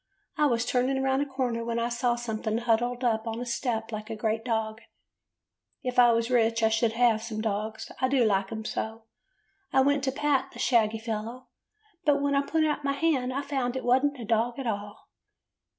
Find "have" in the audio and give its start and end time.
6.93-7.21